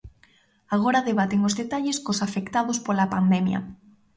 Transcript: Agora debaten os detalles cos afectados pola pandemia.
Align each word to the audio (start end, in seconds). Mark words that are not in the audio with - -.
Agora 0.75 1.05
debaten 1.09 1.41
os 1.47 1.57
detalles 1.61 1.97
cos 2.05 2.19
afectados 2.27 2.77
pola 2.85 3.11
pandemia. 3.13 3.59